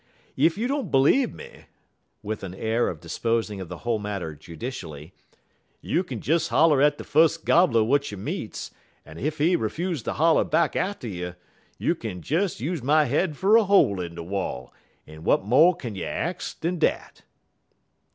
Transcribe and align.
Ef 0.35 0.57
you 0.57 0.67
don't 0.67 0.89
b'leeve 0.89 1.31
me," 1.31 1.65
with 2.23 2.41
an 2.43 2.55
air 2.55 2.87
of 2.87 2.99
disposing 3.01 3.61
of 3.61 3.69
the 3.69 3.77
whole 3.85 3.99
matter 3.99 4.33
judicially, 4.33 5.13
"you 5.79 6.03
kin 6.03 6.19
des 6.19 6.39
holler 6.49 6.81
at 6.81 6.97
de 6.97 7.03
fus' 7.03 7.37
Gobbler 7.37 7.81
w'at 7.81 8.09
you 8.09 8.17
meets, 8.17 8.71
en 9.05 9.19
ef 9.19 9.37
he 9.37 9.55
'fuse 9.55 10.01
ter 10.01 10.13
holler 10.13 10.43
back 10.43 10.75
atter 10.75 11.07
you, 11.07 11.35
you 11.77 11.93
kin 11.93 12.19
des 12.19 12.49
use 12.57 12.81
my 12.81 13.05
head 13.05 13.37
fer 13.37 13.55
a 13.57 13.65
hole 13.65 14.01
in 14.01 14.15
de 14.15 14.23
wall; 14.23 14.73
en 15.07 15.17
w'at 15.19 15.43
mo' 15.45 15.75
kin 15.75 15.93
you 15.93 16.05
ax 16.05 16.55
dan 16.55 16.79
dat?" 16.79 17.21